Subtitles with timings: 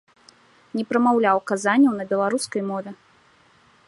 [0.77, 2.91] Не прамаўляў казанняў на беларускай мове.